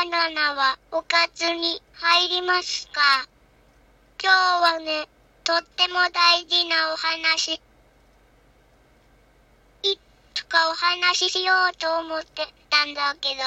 [0.00, 3.28] バナナはおかずに入りますか？
[4.18, 5.06] 今日はね、
[5.44, 7.60] とっても大事なお話。
[9.82, 9.98] い
[10.32, 13.42] つかお話ししようと思ってたんだけど、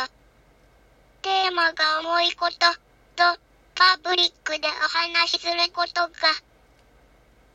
[1.24, 2.54] テーマが重いこと
[3.16, 3.40] と、
[3.74, 6.12] パブリックでお話しすることが、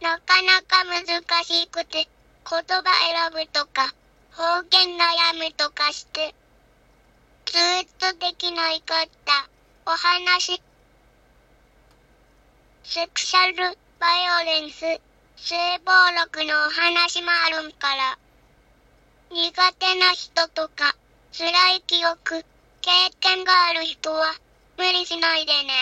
[0.01, 2.09] なかなか難しくて、言
[2.51, 3.95] 葉選ぶとか、
[4.33, 6.35] 方言悩むとかして、
[7.51, 9.49] ずーっとできないかった
[9.87, 10.61] お話。
[12.85, 14.07] セクシャルバ
[14.43, 14.81] イオレンス、
[15.37, 18.19] 性暴力のお話もあるんから。
[19.31, 20.95] 苦手な人とか、
[21.33, 22.45] 辛い記憶、
[22.83, 24.35] 経験がある人は、
[24.77, 25.73] 無理しないでね。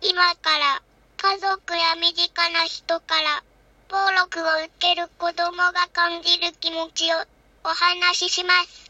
[0.00, 0.82] 今から、
[1.16, 3.42] 家族や身近な人から、
[3.88, 7.16] 暴力を受ける子供が感じる気持ちを
[7.64, 8.83] お話しします。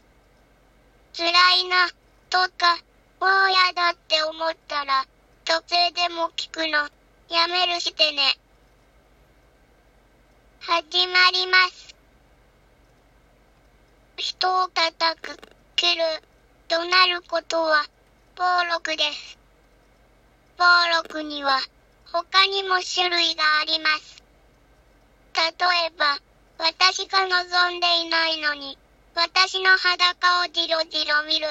[1.17, 1.87] 辛いな、
[2.29, 2.75] とか、
[3.21, 5.05] もうやだって思ったら、
[5.45, 6.89] 途中でも聞くの、
[7.33, 8.37] やめるしてね。
[10.59, 11.95] 始まります。
[14.17, 15.37] 人を叩く、
[15.77, 16.01] 蹴る、
[16.67, 17.85] 怒鳴ることは、
[18.35, 19.37] 暴力です。
[20.57, 20.65] 暴
[21.01, 21.61] 力には、
[22.11, 24.21] 他にも種類があります。
[25.33, 25.43] 例
[25.87, 26.19] えば、
[26.57, 28.77] 私が望んでいないのに、
[29.15, 31.47] 私の裸をじろじろ見る。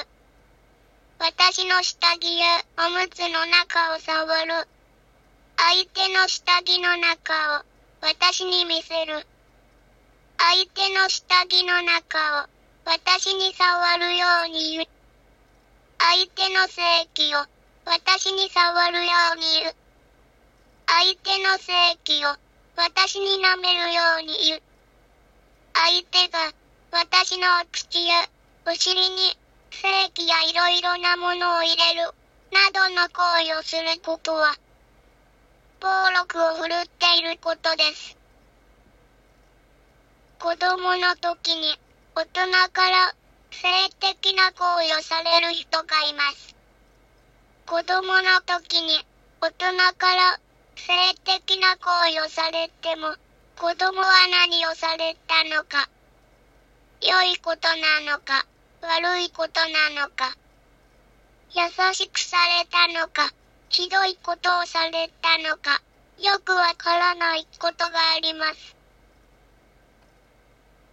[1.17, 4.53] 私の下着やおむつの中を触る。
[5.57, 7.65] 相手の下着の中を
[8.01, 9.25] 私に見せる。
[10.37, 12.47] 相手の下着の中を
[12.85, 14.85] 私に触るように言う。
[15.97, 16.83] 相手の性
[17.15, 17.47] 器を
[17.83, 19.75] 私に触るように言う。
[20.85, 22.37] 相手の性器を
[22.77, 24.61] 私に舐めるように言う。
[25.73, 26.53] 相手が
[27.25, 28.13] 私の口や
[28.67, 29.35] お尻に
[29.71, 32.13] 正規やいろいろなものを入れる、
[32.53, 34.53] などの行為をすることは、
[35.81, 38.15] 暴力を振るっていることです。
[40.37, 41.79] 子供の時に
[42.13, 43.15] 大人から
[43.49, 46.55] 性的な行為をされる人がいます。
[47.65, 49.03] 子供の時に
[49.41, 50.39] 大人から
[50.75, 50.93] 性
[51.23, 53.15] 的な行為をされても
[53.57, 55.89] 子供は何をされたのか
[57.07, 58.47] 良いことなのか、
[58.81, 59.61] 悪いこと
[59.93, 60.35] なのか、
[61.53, 61.61] 優
[61.93, 63.31] しくされたのか、
[63.69, 65.83] ひどいことをされたのか、
[66.19, 68.75] よくわからないことがあります。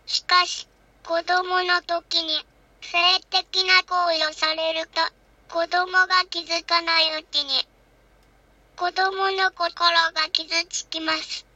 [0.05, 0.69] しかし、
[1.03, 2.45] 子供の時に
[2.83, 2.99] 性
[3.31, 5.01] 的な行為をされると、
[5.49, 7.67] 子供が気づかないうちに、
[8.77, 9.79] 子供の心
[10.13, 11.47] が傷つきます。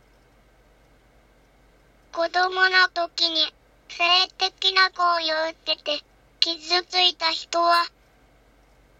[2.11, 3.53] 子供の時に
[3.89, 6.05] 性的な行為を受けて
[6.41, 7.87] 傷ついた人は、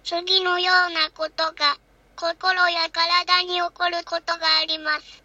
[0.05, 1.79] 次のようなことが
[2.17, 5.23] 心や体に起こることがあります。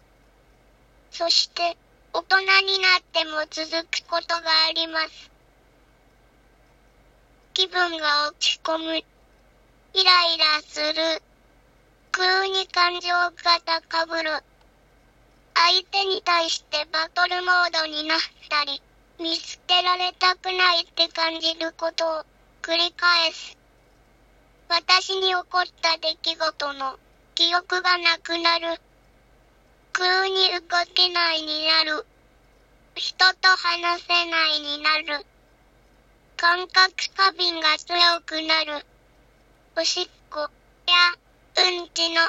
[1.10, 1.76] そして、
[2.12, 5.30] 大人になっても続くことがあります。
[7.54, 8.96] 気分が落ち込む。
[8.96, 9.04] イ
[10.04, 11.22] ライラする。
[12.10, 13.32] 空に感情が
[13.64, 14.30] 高ぶる。
[15.54, 18.18] 相手に対してバトルモードになっ
[18.48, 18.82] たり。
[19.18, 22.24] 見捨てられたくないって感じることを
[22.62, 23.56] 繰り返す。
[24.68, 26.98] 私に起こった出来事の
[27.34, 28.80] 記憶がなくなる。
[29.92, 30.60] 空に動
[30.94, 32.06] けないになる。
[32.94, 35.26] 人と話せないになる。
[36.36, 38.84] 感覚過敏が強くなる。
[39.76, 40.48] おしっこや
[41.56, 42.20] うんちの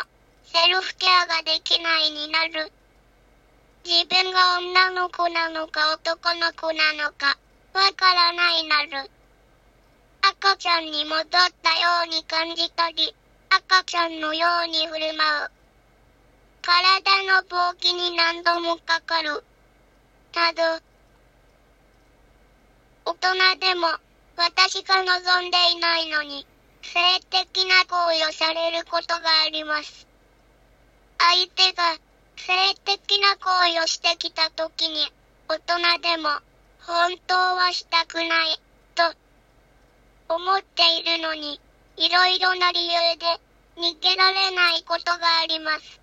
[0.43, 2.71] セルフケアができないになる。
[3.85, 7.37] 自分が女の子なのか男の子なのか、
[7.73, 9.11] わからないなる。
[10.21, 11.49] 赤ちゃんに戻ったよ
[12.05, 13.13] うに感じたり、
[13.49, 15.51] 赤ちゃんのように振る舞う。
[16.61, 19.43] 体の病気に何度もかかる。
[20.33, 20.63] など、
[23.03, 23.87] 大人でも、
[24.37, 26.47] 私が望んでいないのに、
[26.81, 30.07] 性的な行為をされることがあります。
[31.17, 31.97] 相手が、
[32.37, 35.11] 性的な行為をしてきた時に、
[35.47, 36.29] 大人でも、
[36.81, 38.59] 本当はしたくない、
[38.95, 39.03] と、
[40.29, 41.59] 思っているのに、
[41.97, 43.25] いろいろな理由で、
[43.77, 45.99] 逃げられないことがあります。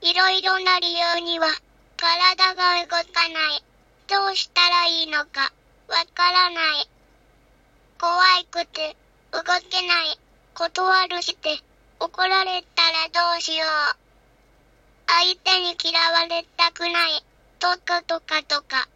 [0.00, 1.46] いろいろな理由には、
[1.96, 3.64] 体が動かない。
[4.08, 5.52] どうしたらいいのか、
[5.88, 6.88] わからない。
[7.98, 8.20] 怖
[8.50, 8.96] くて、
[9.30, 10.18] 動けない。
[10.54, 11.58] 断るして、
[12.00, 14.01] 怒られたらどうしよう。
[15.14, 17.22] 相手に嫌われたくない、
[17.58, 18.88] とかとかとか。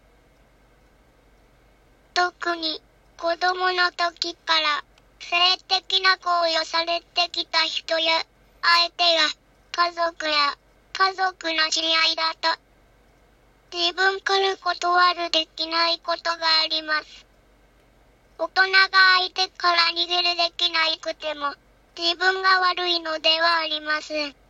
[2.15, 2.81] 特に、
[3.19, 4.83] 子供の時から、
[5.21, 5.37] 性
[5.69, 8.25] 的な行為をされてきた人や、
[8.63, 9.05] 相手
[9.77, 10.57] が家族や
[10.95, 12.59] 家族の知り合いだと、
[13.77, 17.27] 自分から断るできないことがあります。
[18.39, 18.71] 大人が
[19.19, 21.53] 相手から逃げるできないくても、
[21.95, 24.46] 自分が悪いのではありません。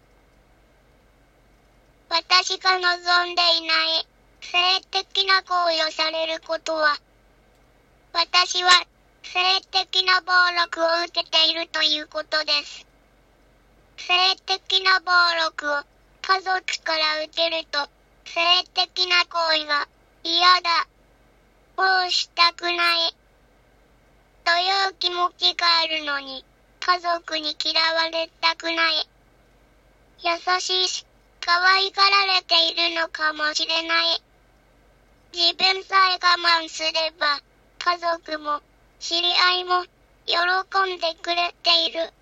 [2.08, 4.06] 私が望んでいない
[4.40, 6.96] 性的な行為をされることは、
[8.12, 8.70] 私は
[9.22, 12.86] 性的な暴力を受けているということです。
[13.96, 14.14] 性
[14.46, 15.10] 的な暴
[15.44, 15.82] 力を
[16.22, 17.78] 家族から受けると、
[18.24, 18.40] 性
[18.74, 19.88] 的な行為が
[20.22, 20.86] 嫌だ。
[21.76, 22.68] もうしたくな
[23.08, 23.14] い。
[24.44, 26.44] という気持ちがあるのに、
[26.80, 29.08] 家族に嫌われたくない。
[30.22, 31.06] 優しいし、
[31.46, 34.20] 可愛がられているのかもしれない。
[35.32, 37.40] 自分さえ我慢すれば、
[37.78, 38.60] 家族も、
[38.98, 39.84] 知り合いも、
[40.26, 40.36] 喜
[40.92, 42.12] んでくれている。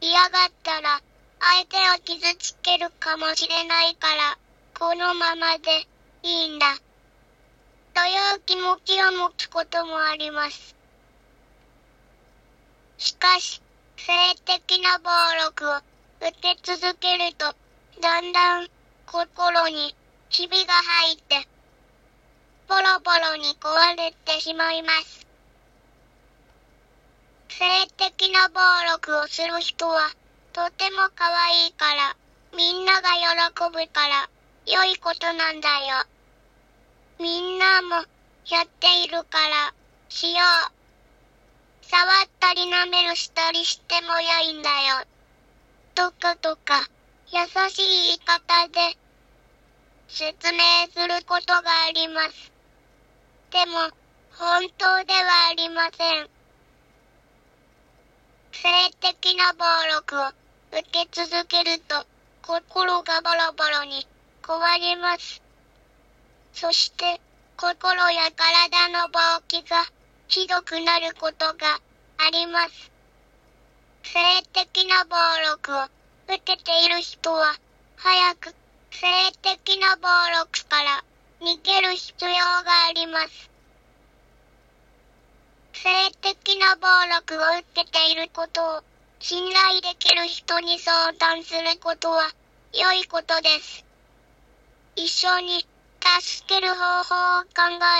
[0.00, 1.00] 嫌がったら、
[1.40, 4.38] 相手を傷つけるかもしれないから、
[4.78, 5.88] このままで、
[6.22, 6.76] いいんだ。
[6.76, 10.76] という気持ちを持つこともあります。
[12.98, 13.60] しかし、
[13.96, 14.12] 性
[14.44, 15.10] 的な暴
[15.40, 15.76] 力を
[16.20, 17.52] 受け続けると、
[18.02, 18.68] だんだん
[19.06, 19.94] 心に
[20.28, 21.46] ひびが入って、
[22.66, 25.24] ボロボロに壊れてしまいます。
[27.48, 28.58] 性的な暴
[28.90, 30.10] 力をする人は、
[30.52, 32.16] とても可愛いから、
[32.56, 34.28] みんなが喜ぶから、
[34.66, 36.04] 良いことなんだよ。
[37.20, 37.94] みんなも、
[38.48, 39.72] やっているから、
[40.08, 40.40] しよ
[40.70, 41.86] う。
[41.86, 45.06] 触ったり舐めるしたりしても良いんだよ。
[45.94, 46.88] とかとか、
[47.34, 47.38] 優
[47.70, 48.98] しい言い方で、
[50.06, 50.60] 説明
[50.92, 52.52] することがあります。
[53.50, 53.72] でも、
[54.32, 56.28] 本当ではありません。
[58.52, 58.68] 性
[59.00, 59.64] 的な暴
[59.94, 60.28] 力を
[60.78, 62.04] 受け続けると、
[62.42, 64.06] 心がボロボロに
[64.42, 65.40] 壊れます。
[66.52, 67.18] そして、
[67.56, 69.86] 心や体の病気が
[70.28, 71.80] ひどくなることが
[72.18, 72.90] あります。
[74.02, 74.20] 性
[74.52, 76.01] 的な暴力を
[76.34, 77.54] 受けている人は、
[77.96, 78.54] 早く
[78.90, 79.06] 性
[79.42, 81.04] 的な暴力から
[81.42, 83.50] 逃げる必要があります。
[85.74, 88.82] 性的な暴力を受けていることを
[89.20, 92.30] 信頼できる人に相談することは
[92.72, 93.84] 良いことです。
[94.96, 95.66] 一緒に
[96.00, 97.48] 助ける方法を考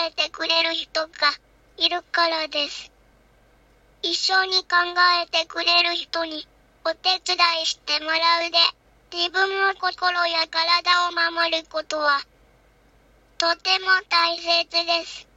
[0.09, 1.09] えてくれる人が
[1.77, 2.91] いるからです。
[4.01, 4.77] 一緒に考
[5.23, 6.47] えてくれる人に
[6.85, 8.59] お手伝いしてもらうで、
[9.17, 12.21] 自分の心や体を守ることは、
[13.39, 15.29] とても大切です。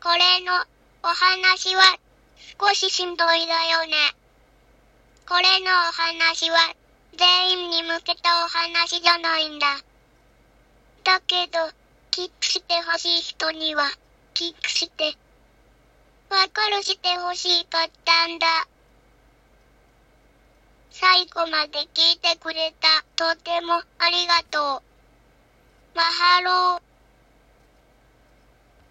[0.00, 0.52] これの
[1.02, 1.82] お話は
[2.60, 3.92] 少ししんどいだよね。
[5.28, 6.56] これのお話は
[7.16, 9.66] 全員に向けたお話じゃないんだ。
[11.04, 11.58] だけど、
[12.12, 13.90] キックしてほしい人には、
[14.34, 15.16] キックして、
[16.32, 18.46] わかるしてほしかったんだ。
[20.90, 23.04] 最後まで聞いてくれた。
[23.16, 24.82] とてもありがとう。
[25.94, 26.91] マハロー。